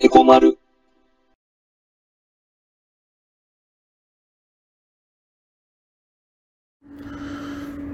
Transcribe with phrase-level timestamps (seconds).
[0.00, 0.56] エコ丸。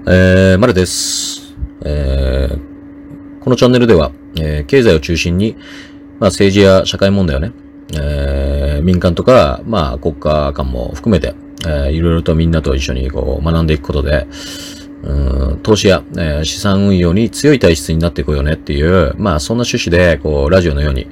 [0.07, 1.55] えー、まるです。
[1.83, 5.57] えー、このチャンネルでは、えー経済を中心に、
[6.21, 7.53] まあ政治や社会問題をね、
[7.95, 11.35] えー民間とか、まあ国家間も含めて、
[11.67, 14.27] えーいろいろとみんなと一緒にこう学んでいくことで、
[15.05, 21.07] うん投資や、えー資産運用に強い体質になっていこうよねっていう、まあそんな趣旨で、こう、ラジオのように、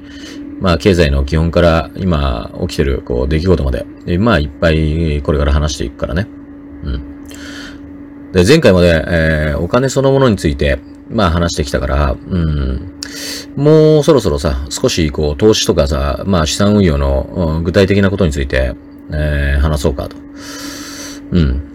[0.63, 6.29] まあ経済の基本から今起きてる、こう、出来事まで、でまあいっぱいこれから話していくからね。
[6.85, 8.33] うん。
[8.33, 10.79] で、前回まで、えーお金そのものについて、
[11.11, 12.93] まあ話してきたから、うん。
[13.57, 18.77] もうそろそろさ、少しこう、投資とかさ、まあ資産運用のうん具体的なことについて、
[19.13, 20.17] えー話そうかと。
[21.33, 21.72] うん。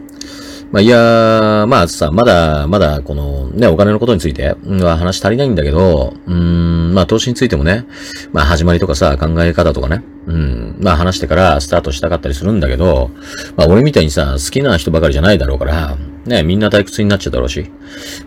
[0.71, 7.85] まあ、いやー、まあさ、まだ、まだ、この、ね、お金のことについては話足りないんだけど、うん、まあ、投資についてもね、
[8.33, 13.11] まあ、始まりとかさ、考え方とかね、うん、まあ、話してからスタートしたかったりするんだけど、
[13.55, 17.71] まあ、俺みたいにさ、好きな人ばかりじゃないだろうから、ね、みんな退屈になっちゃうだろうし、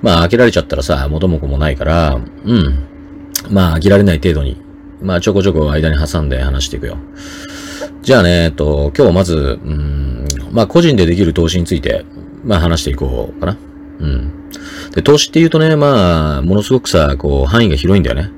[0.00, 2.14] まあ、飽きられちゃったらさ、元も子もないから、
[2.44, 2.86] うん、
[3.50, 4.62] まあ、飽きられない程度に、
[5.02, 6.96] まあ、ちょこちょこ間に挟んで話していくよ。
[8.02, 12.06] じゃあね、えっと、今日まず、うん、まあ、個人でできる投資について、
[12.44, 13.58] まあ、話していこうかな。
[14.00, 14.32] うん。
[14.94, 18.30] で、投資って言うとね、まあ、ものすごくさ、こう、範囲が広いんだよね。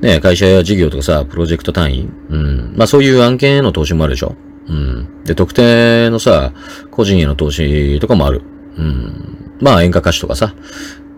[0.00, 2.08] ね、会社や事業とかさ、プロジェクト単位。
[2.30, 2.74] うん。
[2.76, 4.36] まあ、そういう案件への投資もあるでしょ。
[4.68, 5.24] うん。
[5.24, 6.52] で、特定のさ、
[6.90, 8.42] 個人への投資とかもある。
[8.76, 9.54] うん。
[9.60, 10.54] まあ、演歌歌手とかさ。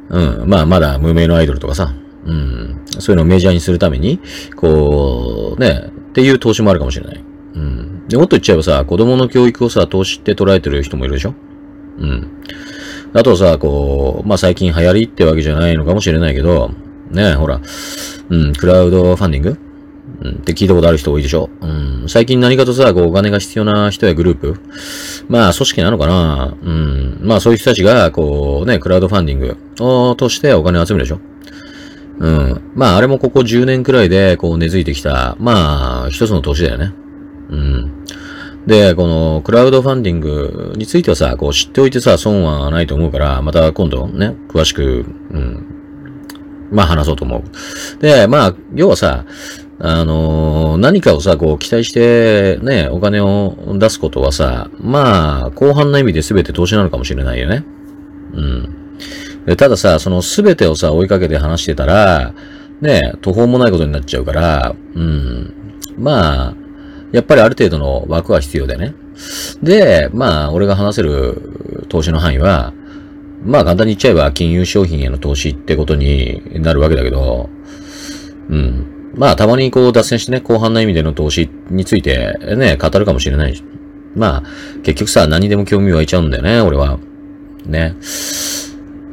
[0.08, 0.48] うん。
[0.48, 1.94] まあ、まだ無名のアイドルとかさ。
[2.26, 2.80] うん。
[2.98, 4.20] そういうのをメジャーにするために、
[4.56, 7.24] こう、ね、っていう投資もあるかもしれない。
[7.54, 8.08] うん。
[8.08, 11.34] で、もっと言っちゃえばさ、子供の教育をさ、投資って捉えてる人もいるでしょ
[11.98, 12.42] うん。
[13.12, 16.70] あとさ、こう、まあ、最近流行りってわけじゃないのかもしれないけど、
[17.10, 17.60] ねほら、
[18.28, 19.58] うん、クラウドファンディング？
[20.22, 21.50] うん、って聞いたことある人多いでしょ？
[21.60, 24.60] うん、最近何かとさ、こう、お金が必要な人やグループ？
[25.28, 26.56] まあ、組織なのかな？
[26.62, 31.20] うん、まあ、そういう人たちが、こう、ね、クラウドファンディングを通してお金を集めるでしょ？
[32.18, 32.72] うん。
[32.74, 36.92] まあ、あれもここ10年くらいで、こう、根付いてきた、まあ、一つの投資だよね。
[37.50, 38.04] うん。
[38.66, 45.66] で、このクラウドファンディングについてはさ、こう知っておいてさ、損はないと思うから、また今度ね、詳しく、うん、
[46.72, 48.02] まあ話そうと思う。
[48.02, 49.24] で、まあ、要はさ、
[49.78, 57.64] あの何かをさ、こう期待して、ね、お金を出すことはさ、まあ、広範な意味で全て投資なのかもしれないよね。
[58.32, 58.98] うん。
[59.46, 62.34] でたださ、その全てをさ、追いかけて話してたら、
[62.80, 65.54] ね、途方もないことになっちゃうから、うん。
[65.98, 66.54] まあ、
[67.12, 68.94] やっぱりある程度の枠は必要だよね。
[69.62, 72.72] で、まあ、俺が話せる投資の範囲は、
[73.44, 77.48] まあ簡単に言っちゃえば金融商品への投資ってことになるわけだけど、
[78.48, 79.12] うん。
[79.14, 83.64] まあたまにこう脱線してね、広範な意味での投資についてね、語るかもしれないし。
[84.14, 84.42] まあ、
[84.82, 86.98] 結局さ、何でも興味湧いちゃうんだよね、俺は。
[87.66, 87.94] ね。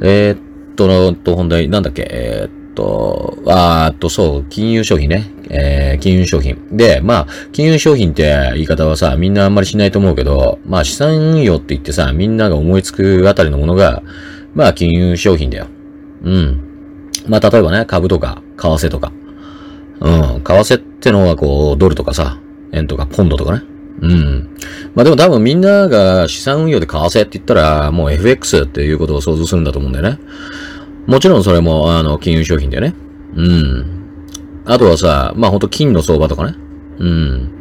[0.00, 0.38] えーっ
[0.76, 5.30] と、と、本題、なんだっけ、えーっと、あーっと、そう、金融商品ね。
[5.50, 6.58] えー、金融商品。
[6.76, 14.02] で、まあ、金融商品って言い方はさ、みんなあんまりしないと思うけど、まあ、資産運用って言ってさ、みんなが思いつくあたりのものが、
[14.54, 15.66] まあ、金融商品だよ。
[16.22, 16.60] うん。
[17.26, 19.12] まあ、例えばね、株とか、為替とか。
[20.00, 20.20] うん。
[20.22, 22.38] 為替ってのはこう、ドルとかさ、
[22.72, 23.62] 円とか、ポンドとかね。
[24.00, 24.56] うん。
[24.94, 30.18] まあでも多分みんなが資産運用で為替って言ったら、もう FX っていうことを想像するんだと思うんだよね。
[31.06, 32.94] もちろんそれも、あの、金融商品だよね。
[33.36, 33.86] うん。
[34.64, 36.54] あとはさ、まあほんと金の相場とかね。
[36.98, 37.58] うん。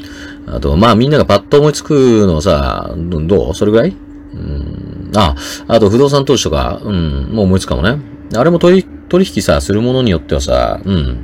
[0.47, 3.53] あと、まあみんながパッと思いつくのはさ、どう？
[3.53, 3.95] それぐらい？
[4.33, 5.11] うん。
[5.15, 5.35] あ、
[5.67, 7.99] あと不動産投資とか、うん、もう思いつくかもね。
[8.35, 11.17] あれも取り、取引さ、するものによってはさ、うん、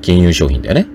[0.00, 0.86] 金融商品だよね。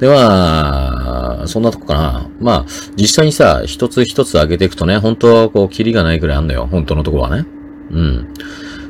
[0.00, 2.30] では、そんなとこかな。
[2.40, 2.64] まあ、
[2.96, 6.66] 実際にさ、一つ一つ上げていくとね、本当こう、キリがないくらいあんだよ。
[6.66, 7.46] 本当のところはね。
[7.92, 8.34] うん。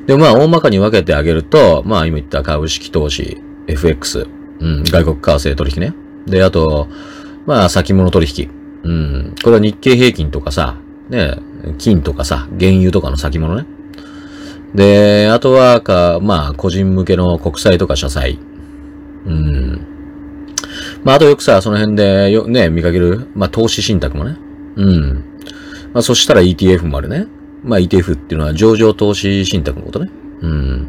[0.06, 4.26] で、まあ、大まかに分けてあげると、まあ、今言った株式投資、FX、
[4.60, 5.94] うん、外国為替取引ね。
[6.26, 6.88] で、あと、
[7.46, 8.50] まあ、先物取引。
[8.82, 9.34] うん。
[9.42, 10.76] これは日経平均とかさ、
[11.08, 11.36] ね、
[11.78, 13.66] 金とかさ、原油とかの先物ね。
[14.74, 18.38] で、あとは、か、まあ、個人向けの国債とか社債。
[19.26, 19.86] うん。
[21.04, 24.36] まあ、あとよくさ、その辺でよ、ね、見かける、まあ、投資信託もね。
[24.76, 25.24] うん。
[25.92, 27.26] まあ、そしたら ETF もあるね。
[27.64, 30.10] まあ、ETF っていうのは上場投資信託のことね。
[30.42, 30.86] うん。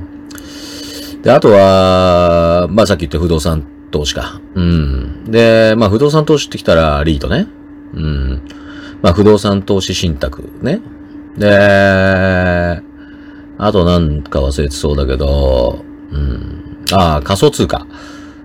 [1.24, 4.42] で、あとは、まあ、さっき言った不動産投資か。
[4.54, 5.24] うん。
[5.32, 7.48] で、まあ、不動産投資ってきたら、リートね。
[7.94, 8.42] うん。
[9.02, 10.82] まあ、不動産投資信託ね。
[11.38, 12.82] で、
[13.58, 16.86] あとなんか忘れてそうだけど、うん。
[16.92, 17.88] ああ、仮想通貨。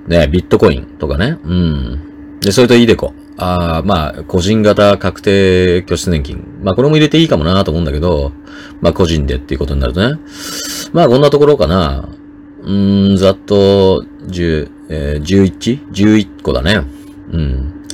[0.06, 1.38] ね、ビットコインとかね。
[1.44, 2.38] うん。
[2.40, 3.12] で、それとイデコ。
[3.40, 6.44] あ、まあ、個人型確定拠出年金。
[6.62, 8.32] まあ、これも入れていいかもなと思うんだけど、
[8.80, 10.20] まあ、個人でっていうことになるとね。
[10.92, 12.08] まあ、こんなところかな。
[12.62, 16.82] うーん、ざっと、10、えー、11?11 個だね。
[17.32, 17.86] うん。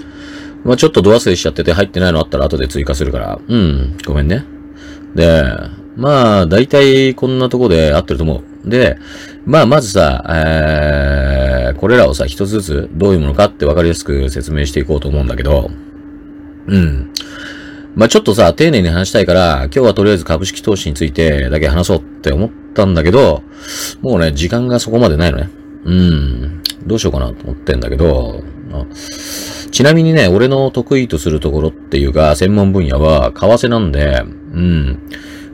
[0.65, 3.39] まあ、ちょっとド忘れしちゃってて入ってないのあったら後で追加するから。
[3.47, 4.45] うん、ごめんね。
[5.15, 5.45] で、
[5.97, 8.69] まあ、大体こんなとこで合ってると思う。
[8.69, 8.99] で、
[9.45, 15.71] まあ、まずさ、えー、これらをさ、一つずつどういうものかってわかりやすく説明していこうと思うんだけど、
[16.67, 17.11] うん。
[17.95, 23.43] まあ、ちょっとさ、丁寧に話したいから、今日はとりあえず株式投資についてだけ話そうって思ったんだけど、
[24.03, 25.51] もうね、時間がそこまでないのね。
[25.85, 26.63] うん。
[26.87, 28.43] どうしようかなと思ってんだけど、
[29.71, 34.99] ちなみにね、俺の得意とするところっていうか、専門分野は、為替なんで、うん。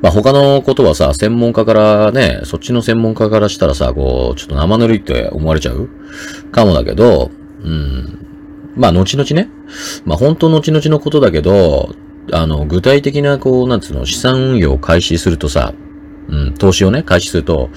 [0.03, 5.89] まあ、他のことはさ、専門家からね、そっちの専門家からしたらさ、こう、ちょっと生ぬるいって思われちゃう
[6.51, 7.31] かもだけど、
[7.63, 8.27] うん。
[8.77, 9.49] まあ、後々ね。
[10.05, 11.95] まあ、本当後々のことだけど、
[12.33, 15.73] あの、具体的な、こう、なんつうの、資産運用を開始するとさ、
[16.29, 17.71] うん、投資をね、開始すると、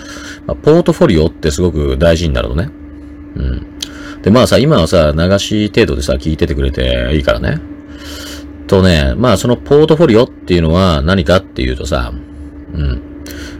[0.48, 2.69] まあ、ポートフォリオってすごく大事になるのね。
[3.36, 3.68] うん。
[4.24, 7.60] で、まあさ、今はさ、流し程度でさ、聞いててくれていいからね。
[8.67, 12.12] とね、まあそのポートフォリオっていうのは何かっていうとさ、
[12.73, 13.01] うん。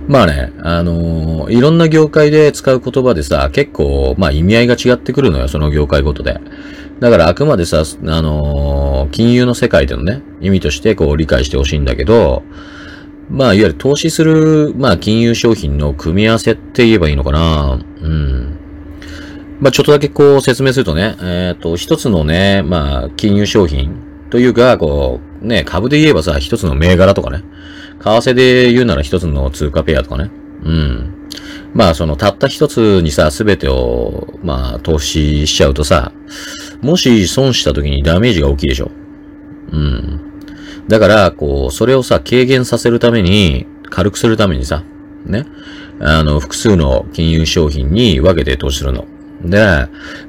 [0.08, 6.40] まあね、あのー、いろんな業界で使う言葉でさ、結構、まあ意味合いが違ってくるのよ、その業界ごとで。
[7.00, 12.44] だからあくまでさ、あのー、金融の世界でのね、意味としてこう理解してほしいんだけど、
[13.30, 17.80] まあいわゆる投資する、まあ金融商品の組み合わせって言えばいいのかな。
[18.02, 18.60] うん。
[19.60, 27.44] まあちょっとだけこう説明するとね、えっ、ー、と、一つのね、まあ金融商品というか、こう、ね、株で言えばさ、一つの銘柄とかね。
[28.00, 30.32] 為替で言うなら一つの通貨ペアとかね。
[30.64, 31.30] うん。
[31.74, 36.12] まあ、その、たった一つにさ、すべてを、まあ、投資しちゃうとさ、
[36.82, 38.92] もし損した時にダメージが大きいでしょ。
[39.72, 40.20] うん。
[40.88, 44.84] だから、こう、それをさ、軽減させるために、軽くするためにさ、
[45.26, 45.46] ね。
[46.00, 49.06] あの、複数の金融商品に分けて投資するの。
[49.42, 49.58] で、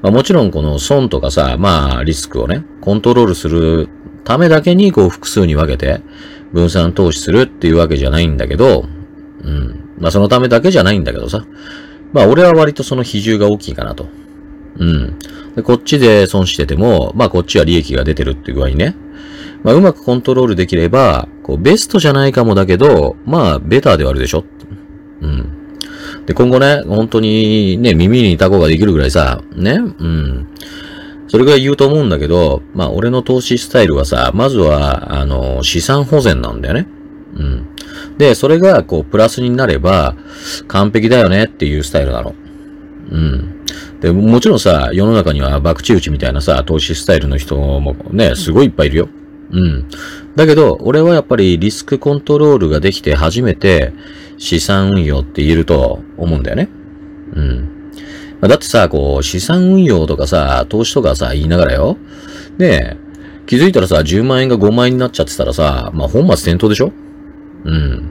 [0.02, 3.88] まあ、もちろんこの損とかさ、まあ、リスクをね、コントロールする
[4.24, 6.00] ためだけに、こう、複数に分けて、
[6.52, 8.86] 分散投資するっていうわけじゃないんだけど、
[9.42, 9.90] うん。
[9.98, 11.46] まあそのためだけじゃないんだけどさ。
[12.12, 14.08] まあ俺は割とその比重が大きいかなと。
[14.78, 15.18] うん。
[15.54, 18.96] で、こっちで損してても、まあこっちは利益が出てるっていう具合にね。
[19.62, 24.44] まあうまくコントロールできれば、こうベストじゃないかもだけど、まあベターではあるでしょ。
[25.20, 25.52] うん。
[26.26, 30.48] で、今後ね、本当にね、耳にタコができるぐらいさ、ね、うん。
[31.28, 36.86] それぐらい言うと思うんだけど、まあ俺の投資スタイルはさ、まずは、あの、資産保全なんだよね。
[37.36, 37.66] うん。
[38.18, 40.16] で、それが、こう、プラスになれば、
[40.68, 42.34] 完璧だよねっていうスタイルなの。
[43.10, 43.64] うん。
[44.00, 49.08] で、もちろんさ、世の中には、博打打ちみたいなさ、投資スタイルの人もね、すごいいっぱいいるよ。
[49.52, 49.86] うん。
[50.34, 53.92] だけど、俺はやっぱりリスクコントロールができて初めて
[54.38, 56.68] 資産運用って言えると思うんだよね。
[57.34, 57.90] うん。
[58.40, 61.96] だってさ、こう、資産運用とかさ、投資とかさ、言いながらよ。
[62.58, 62.98] ね
[63.46, 66.92] 気づいたらさ、10万円が5万円になっちゃってたらさ、まあ、本末転倒でしょ？
[67.64, 68.10] うん。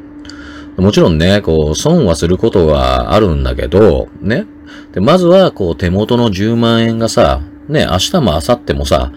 [0.77, 4.45] もちろんね、こう、損はすることはあるんだけど、ね。
[4.93, 9.11] で、まずは、こう、手元の10万円がさ、ね、明日も明後日もさ、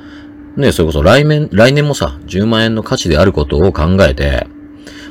[0.57, 4.47] ね、それこそ来年、来年もさ、10万円の価値であることを考えて、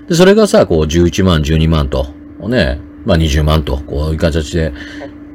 [0.08, 2.08] で、それがさ、こう、11万、12万と、
[2.48, 4.74] ね、まあ20万と、こういう形で、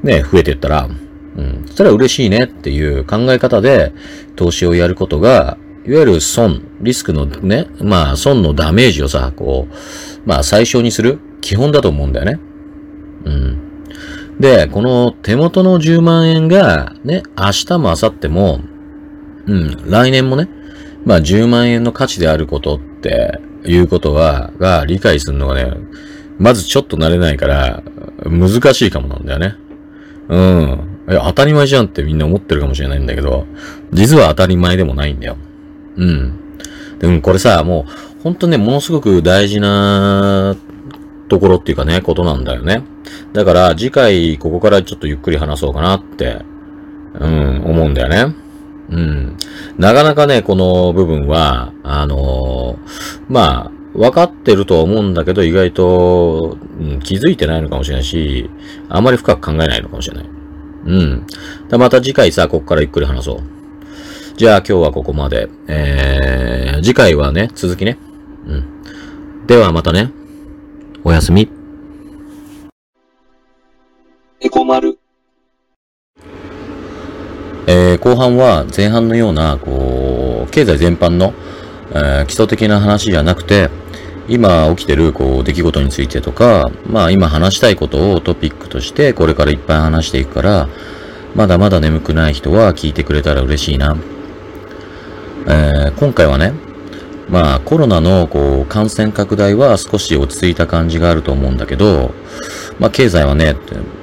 [0.02, 0.88] ね、増えていったら、
[1.36, 3.92] うん、そしたら嬉しいねっていう考え方で
[4.36, 12.40] 投資をやることが、いわゆる損、リスクのね、まあ損のダメージをさ、こう、まあ最小にする基本だと思うんだよね。
[13.24, 13.58] うん。
[14.38, 18.60] で、この手元の10万円がね、明日も明後日も、
[19.46, 20.48] うん、来年もね、
[21.04, 25.72] まあ10万円の価値であることっていうことは、が理解するのがね、
[26.38, 27.82] まずちょっと慣れないから
[28.24, 29.56] 難しいかもなんだよね。
[30.28, 30.80] うん。
[31.08, 33.46] え、当たり前じゃんってみんな思ってるかもしれないんだけど、
[33.92, 35.36] 実は当たり前でもないんだよ。
[35.96, 36.38] うん。
[36.98, 40.56] でもこれさ、もう、ほんとね、ものすごく大事な
[41.28, 42.82] ところっていうかね、ことなんだよね。
[43.32, 46.44] だから次回ここからちょっとゆっくり話そうかなって、
[47.14, 48.34] うん、思うんだよね。
[48.92, 49.36] うん。
[49.78, 58.50] なかなかね、この部分は、あのー、まあ、分かってるとは思うんだけど、意外と、うん、気づいてないのかもしれないし、
[58.88, 60.26] あまり深く考えないのかもしれない。
[60.84, 61.26] うん。
[61.70, 63.42] また次回さ、ここからゆっくり話そう。
[64.36, 65.48] じゃあ今日はここまで。
[65.68, 67.98] えー、次回はね、続きね。
[68.46, 69.46] うん。
[69.46, 70.10] ではまたね。
[71.04, 71.48] おやすみ。
[74.40, 75.01] エコマル。
[77.74, 81.32] えー、後半は前半のような、こう、経済全般の、
[81.92, 83.70] えー、基礎的な話じゃなくて、
[84.28, 90.68] 今起きてる、こう、出来事についてとか、まあ今話したいことをトピックとしてこれからいっぱい話していくから、
[91.34, 93.96] まだまだ眠くない人は聞いてくれたら嬉しいな。
[95.46, 96.52] えー、今回はね、
[97.30, 102.12] まあコロナのこう感染拡大は少し落ち着いた感じがあると思うんだけど、
[102.82, 103.54] まあ経済はね、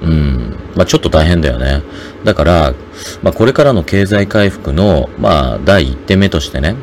[0.02, 1.84] うん、まあちょっと大変だよね。
[2.24, 2.74] だから、
[3.22, 6.78] まあこれからの経済回復の、まあ第一手目としてね、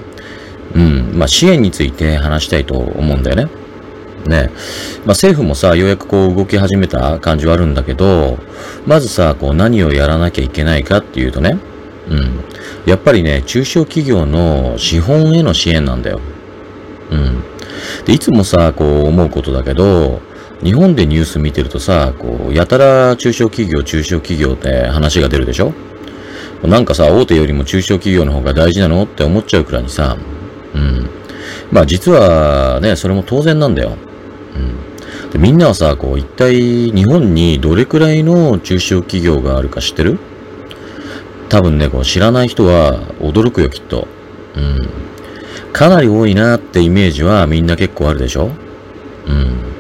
[0.75, 3.49] うん、まあ支援について話したいと思うんだよね。
[4.27, 4.51] ね。
[5.07, 8.37] まあ政府もさ、ようやくこう動き始めた感じはあるんだけど、
[8.85, 11.59] まずさ、こう何をやらなきゃいけないかっていうとね、
[12.11, 12.45] うん。
[12.85, 16.21] やっぱりね、中小企業の資本への支援なんだよ。
[17.11, 17.43] うん。
[18.05, 20.21] で、いつもさ、こう思うことだけど、
[20.63, 25.73] 日本でニュース見てるとさ、こう、やたら中小企業、中小企業って話が出るでしょ？
[26.65, 30.17] なんかさ、大手よりも中小企業の方が大事なのって思っちゃうくらいにさ、
[30.75, 31.11] うん。
[31.71, 33.97] まあ実はね、それも当然なんだよ。
[34.57, 35.31] うん。
[35.31, 40.19] でみんなはさ、こう、一体日本にどれくらいの中小企業があるか知ってる？
[41.49, 44.09] 多分ね、こう知らない人は驚くよ、きっと。
[44.57, 44.89] うん。
[45.73, 48.51] かなり多いなってイメージはみんな結構あるでしょ？
[49.27, 49.76] うん。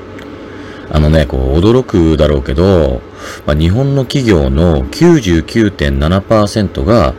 [0.90, 3.00] あのね、こう驚くだろうけど、
[3.46, 7.14] まあ、日本の企業の99.7%が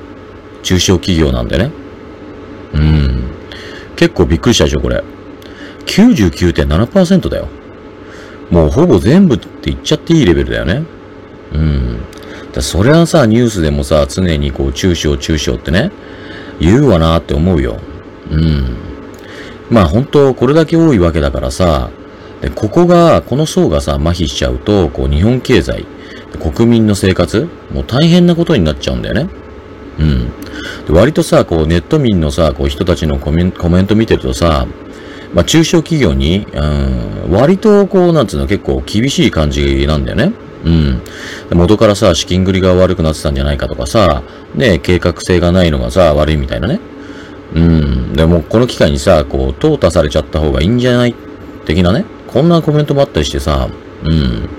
[0.64, 1.72] 中小企業なんでね。
[2.74, 3.32] うん。
[3.96, 5.04] 結構びっくりしたでしょ、これ。
[5.86, 7.48] 99.7%だよ。
[8.50, 10.84] もうほぼ全部って言っちゃっていいレベルだよね。
[11.54, 12.00] うん。
[12.54, 15.92] だそりゃさ、ニュースでもさ、常にこう、中小中小ってね、
[16.60, 17.78] 言うわなって思うよ。
[18.32, 18.78] うん。
[19.70, 21.90] まあ本当、これだけ多いわけだからさ、
[22.42, 25.86] で、ここが、この層がさ、麻痺しちゃうと、こう、日本経済、
[26.40, 29.28] 国民の生活、もう大変なことになっちゃうんだよね。
[30.00, 30.28] うん。
[30.86, 34.68] で割とさ、こう、ネット民のさ、こう、人たちのコメンコメント見てるとさ、
[35.34, 40.32] まあ、中小企業に、うん、割と、こう、なんつうの、結構厳しい感じなんだよね。
[40.64, 41.02] うん。
[41.52, 44.22] 元からさ、資金繰りが悪くなってたんじゃないかとかさ、
[44.56, 46.80] ね、計画性がないのがさ、悪いみたいなね。
[47.56, 48.14] うん。
[48.14, 51.16] でも、この機会にさ、こう、淘汰されちゃった方がいいんじゃない？
[51.66, 52.06] 的なね。
[52.28, 53.70] こんなコメントもあったりしてさ、
[54.04, 54.50] うん。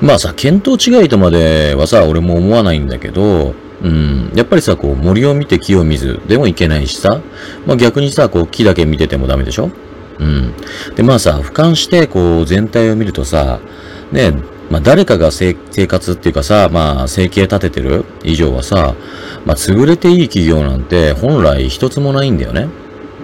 [0.00, 4.32] まあさ、見当違いとまではさ、俺も思わないんだけど、うん。
[4.34, 7.20] やっぱりさ、こう、森を見て木を見ずでもいけないしさ、
[7.66, 9.70] まあ逆にさ、こう、木だけ見ててもダメでしょ？
[10.18, 10.54] うん。
[10.94, 13.60] で、まあさ、俯瞰して、こう、全体を見るとさ、
[14.12, 14.32] ね、
[14.70, 18.94] まあ誰かが生活っていうかさ、まあ生計立ててる以上はさ、
[19.44, 22.68] まあ潰れていい企業なんて本来一つもないんだよね。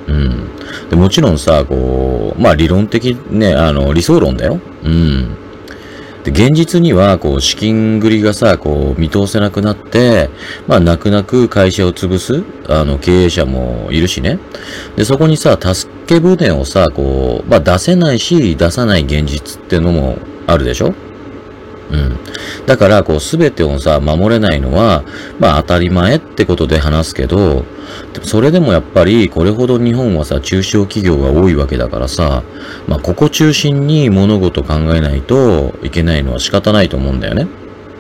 [0.09, 0.49] うん。
[0.91, 4.61] で、もちろんさ、こう、まあ理論的ね、あの、理想論だよ。
[4.85, 5.37] うん。
[6.25, 10.31] で、現実には、こう、資金繰りがさ、こう、見通せなくなって、
[10.69, 14.39] まあ、泣く泣く会社を潰す、あの、経営者もいるしね。
[14.95, 20.95] で、そこにさ、助け舟をさ、こう、まあ、出せないし、出さない現実ってのもあるでしょ
[21.93, 22.19] うん。
[22.67, 25.05] だから、こう、すべてをさ、守れないのは、
[25.39, 27.65] まあ、当たり前ってことで話すけど、
[28.23, 32.43] それでもやっぱり、これほど日本はさ、中小企業が多いわけだからさ、
[32.89, 37.47] まあ、ここ中心に物事考えないといけないのは仕方ないと思うんだよね。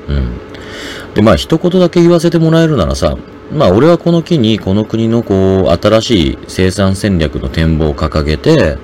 [0.08, 1.14] うん。
[1.14, 3.16] で、まあ、一言だけ言わせてもらえるならさ、
[3.52, 8.78] まあ、俺はこの機に、この国のこう、新しい生産戦略の展望を掲げて、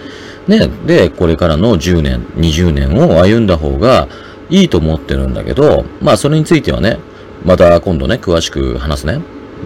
[0.47, 4.09] ね、で、これからの10年、20年を歩んだ方が、
[4.51, 6.99] いいと思ってるんだけど、まあそれについてはね、
[7.45, 9.21] また今度ね、詳しく話すね。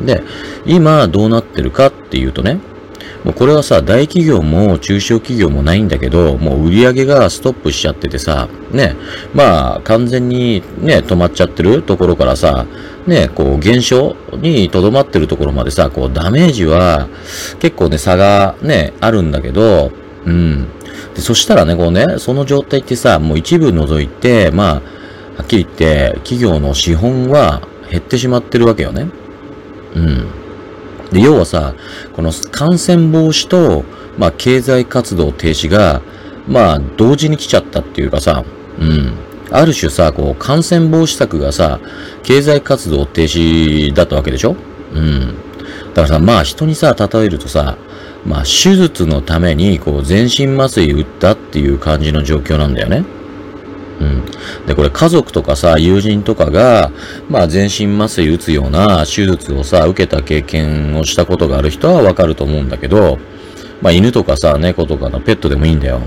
[0.04, 0.22] で、
[0.66, 2.60] 今どうなってるかっていうとね、
[3.24, 8.96] もうこれはさ、大企業も中小企業もないんだけど、もう売り上げがストップしちゃっててさ、ね、
[9.32, 12.66] まあ完全にね、止まっちゃってるところからさ、
[13.06, 17.08] ね、こう減少にとどまってるところまでさ、こうダメージは
[17.60, 19.92] 結構ね、差がね、あるんだけど、
[20.26, 20.68] うん。
[21.14, 24.80] で、そしたらね、こうね、その状態ってさ、もう一部除いて、まあ、は
[25.42, 29.08] っきり言って、企業の資本は減ってしまってるわけよね。
[29.94, 30.26] うん。
[31.10, 31.74] で、要はさ、
[32.14, 33.84] この感染防止と、
[34.18, 36.02] まあ、経済活動停止が、
[36.46, 38.44] まあ、同時に来ちゃったっていうかさ、
[38.78, 39.12] うん。
[39.50, 41.80] ある種さ、こう、感染防止策がさ、
[42.22, 44.56] 経済活動停止だったわけでしょ？
[44.94, 45.34] うん。
[45.94, 47.76] だからさ、まあ人にさ、例えるとさ、
[48.24, 53.04] まあ、手術のために、こう、全身麻酔打ったっていう感じの状況なんだよね。
[54.00, 54.24] うん。
[54.66, 56.92] で、これ家族とかさ、友人とかが、
[57.28, 63.18] まあ、全身麻酔打つような手術をさ、受けた経験をしたことがある人はわかると思うんだけど、
[63.80, 66.00] まあ、犬とかさ、猫とかのペットでもいいんだよ。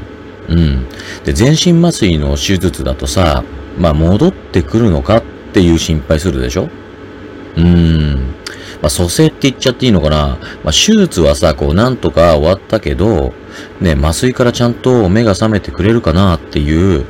[0.48, 0.86] うん。
[1.26, 3.44] で、全身麻酔の手術だとさ、
[3.78, 6.70] まあ、戻ってくるのかっていう心配するでしょ
[7.58, 8.35] うーん。
[8.82, 10.38] まあ、蘇生って言っちゃっていいのかな。
[10.64, 13.34] まあ、手術はさ、こう、なんとか終わったけど、
[13.80, 17.06] ね、麻酔からちゃんと目が覚めてくれるかなっていう、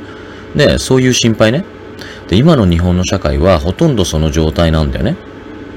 [0.54, 1.64] ね、そういう心配ね。
[2.28, 5.16] で、今の日本の社会はほとんどその状態なんだよね。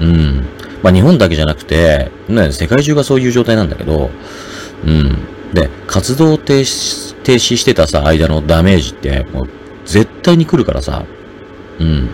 [0.00, 0.46] うん。
[0.82, 4.10] まあ、日本だけじゃなくて、ね、世界中がそういう状態なんだけど、
[4.84, 5.18] うん。
[5.52, 9.48] で、活動停止、停止してたさ、間のダメージって、もう、
[9.84, 11.04] 絶対に来るからさ。
[11.78, 12.08] うん。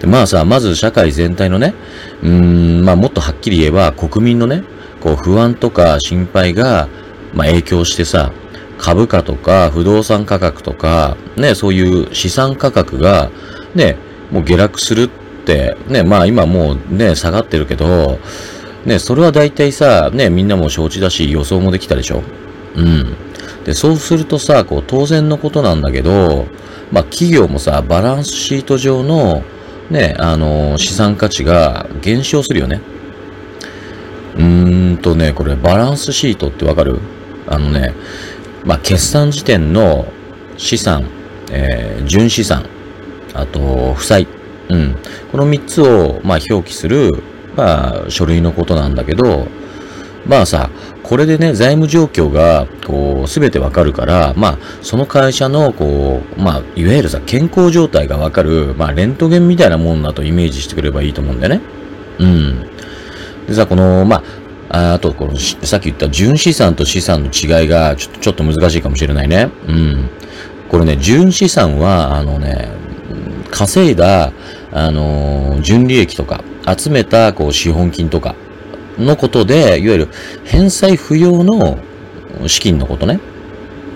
[0.00, 1.74] で、まあさ、まず社会全体のね、
[2.22, 4.62] うーん、まあもっとはっきり言えば、国民のね、
[5.00, 6.88] こう不安とか心配が、
[7.34, 8.32] まあ影響してさ、
[8.78, 13.30] 株価とか不動産価格とか、ね、そういう資産価格が、
[13.74, 13.96] ね、
[14.30, 15.08] もう下落するっ
[15.44, 18.20] て、ね、まあ今もうね、下がってるけど、
[18.84, 22.22] ね、それは大体さ、ね、みんなも承知だし予想もできたでしょ？
[22.76, 23.16] うん。
[23.64, 26.46] で、そうするとさ、こう当然のことなんだけど、
[26.92, 29.42] まあ企業もさ、バランスシート上の、
[29.90, 32.80] ね、あの、資産価値が減少するよね。
[34.36, 37.00] うーんとね、これバランスシートってわかる？
[37.46, 37.94] あのね、
[38.64, 40.06] まあ決算時点の
[40.56, 41.08] 資産、
[41.50, 42.66] えー、純資産、
[43.34, 44.26] あと、負債。
[44.68, 44.96] うん。
[45.32, 47.22] この三つを、まあ表記する、
[47.56, 49.48] まあ書類のことなんだけど、
[50.28, 50.70] まあさ、
[51.02, 61.60] これでね、財務状況が、こう、すべてわかるから、まあ、その会社の、こう、まあ、いわゆるさ、健康状態がわかる、まあ、レントゲンみたいなもんだとイメージしてくればいいと思うんだよね。
[62.18, 62.66] うん。
[63.46, 64.22] でさ、この、ま
[64.68, 69.48] あ、あと、この、さっき言った純資産と資産の違いが、ちょっと、ちょっと難しいかもしれないね。
[69.66, 70.10] うん。
[70.68, 72.68] これね、純資産は、あのね、
[73.50, 74.32] 稼いだ、
[74.72, 76.44] あの、純利益とか、
[76.76, 78.34] 集めた、こう、資本金とか、
[78.98, 80.08] のことで、いわゆる
[80.44, 81.78] 返済不要の
[82.46, 83.20] 資金のことね。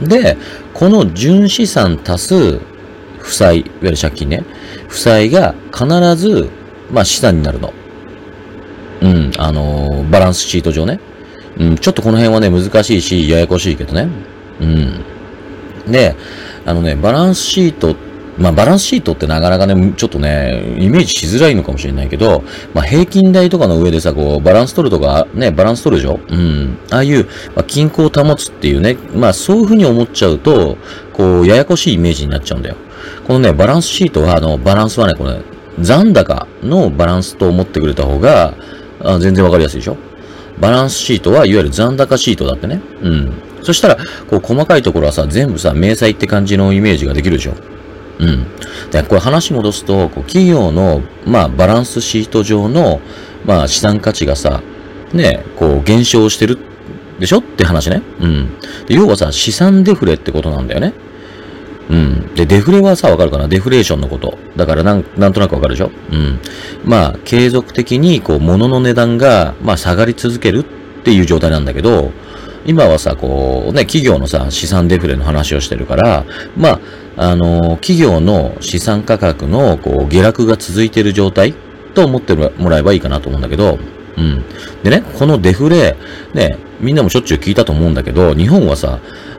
[0.03, 0.37] で、
[0.75, 2.59] この純資産足す
[3.19, 4.45] 負債、いわゆる借金ね。
[4.89, 6.51] 負債が必ず、
[6.91, 7.73] まあ資産になるの。
[9.01, 11.01] うん、あのー、バランスシート上ね。
[11.59, 14.09] うん、ちょっとこの辺はね、難しいし、ややこしいけどね。
[14.61, 15.05] うん。
[15.91, 16.15] で、
[16.65, 18.12] あのね、バランスシートって
[18.43, 22.43] まあ、バランスシートってなかなかね、ちょっとね、イメージしづらいのかもしれないけど、
[22.75, 26.19] まあ、平均台とかの上でさ、こう、バランス取るとか、ね、バランス取るでしょ？
[26.29, 26.77] うん。
[26.91, 27.25] ああいう、
[27.55, 30.77] まあ、均衡を保つっていうね、まあ、そういうふうに思っちゃうと、
[31.13, 32.77] こう、ややこしいイメージになっちゃうんだよ。
[33.27, 35.41] このね、バランスシートは、あの、バランスはね、これ、
[35.79, 38.55] 残高のバランスと思ってくれた方が、
[39.01, 39.97] あ全然わかりやすいでしょ？
[40.61, 42.81] バランスシートはいわゆる残高シートだってね。
[43.03, 43.33] うん。
[43.63, 43.97] そしたら、
[44.29, 47.55] こう、細かいところはさ、全部さ、明細って感じのイメージができるでしょ？
[48.23, 48.47] うん。
[48.91, 53.01] で、これ話戻すと、こう企業の、まあ、バランスシート上の、
[53.45, 54.63] まあ、資産価値がさ、
[55.13, 56.59] ね、こう、減少してる
[57.19, 57.39] でしょ？
[57.39, 58.03] って話ね。
[58.21, 58.59] うん。
[58.87, 60.95] で、要はさ、資産デフレってことなんだよね。
[61.91, 62.35] うん。
[62.35, 63.49] で、デフレはさ、わかるかな？
[63.49, 64.39] デフレーションのこと。
[64.57, 65.91] だからなん、なんとなくわかるでしょ？
[66.13, 66.41] うん。
[66.85, 72.13] まあ、継続的に、こう、物の値段が、まあ、下がり続けるっていう状態なんだけど、
[72.65, 76.25] 今はさ、こう、ね、企業のさ、資産デフレの話をしてるから、
[76.57, 76.81] まあ、
[77.17, 81.55] あの、企業の資産価格の、こう、下落が続いている状態
[81.95, 83.79] と思ってもらえばいいかなと思うんだけど、
[84.17, 84.45] うん。
[84.83, 85.97] でね、このデフレ、
[86.35, 88.99] ね、みんなもしょっちゅう聞いたと思うんだけど、日本はさ、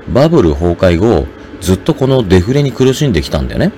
[0.10, 1.26] バブル崩壊後、
[1.62, 3.72] ずっとこのデフレに苦しんできたんだよね。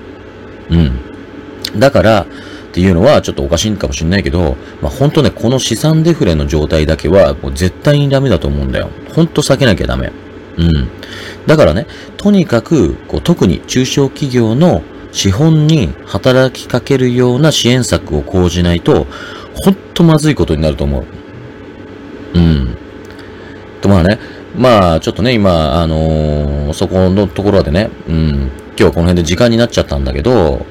[0.70, 1.80] うん。
[1.80, 2.26] だから、っ
[2.72, 8.90] ていうのはちょっとおかしいかもしれないけど、まあ本当ね、この資産デフレの状態だけはもう絶対にダメだと思うんだよ。
[9.14, 10.12] ほんと避けなきゃダメ。
[10.58, 10.88] うん。
[11.46, 19.06] だからね、とにかく、こう特に中小企業の資本に働きかけるような支援策を講じないと、
[19.54, 21.06] ほんとまずいことになると思う。
[22.34, 22.76] うん。
[23.80, 24.18] とまあね、
[24.56, 30.66] まあちょっとね、今、あのー、そこのところでね、うん、今日はこの辺で時間になっちゃったんだけど、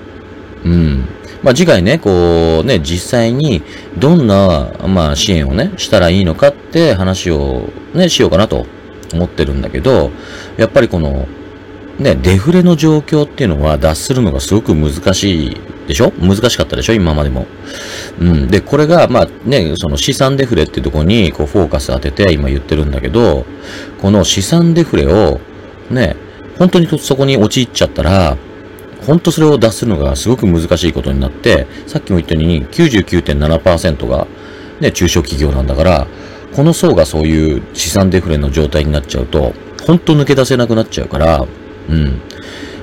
[0.64, 1.08] うん。
[1.44, 3.64] まあ次回ね、こうね、実際に
[3.98, 8.66] どんな、まあ支援をね、したらいいのかって話をね、しようかなと
[9.16, 10.12] 思ってるんだけど、
[10.58, 11.28] やっぱりこの、
[11.98, 16.12] ね、デフレの状況っていうのは脱するのがすごく難しいでしょ？
[16.20, 16.94] 難しかったでしょ？
[16.94, 17.46] 今までも。
[18.20, 18.48] うん。
[18.48, 23.46] で、これが、まあね、その資産デフレっていうところにこうフォーカス当てて今言ってるんだけど、
[24.02, 25.40] この資産デフレを、
[25.90, 26.18] ね、
[26.60, 28.36] 本当にそこに陥っちゃったら、
[29.06, 34.28] 本当それを脱するのがすごく難しいことになって、さっきも言ったように99.7%が、
[34.82, 36.08] ね、中小企業なんだから、
[36.56, 39.54] この層がそういう資産デフレの状態になっちゃうと、
[39.86, 41.46] ほんと抜け出せなくなっちゃうから、
[41.90, 42.22] うん。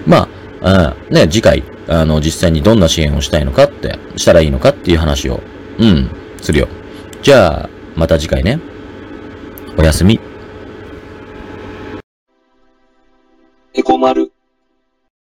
[0.06, 0.28] ま
[0.60, 5.40] あ、あね、次回、あの、実際にどんな支援をしたいのかって、したらいいのかっていう話を、
[5.78, 6.10] うん、
[6.42, 6.68] するよ。
[7.22, 8.60] じゃあ、また次回ね。
[9.78, 10.20] おやすみ。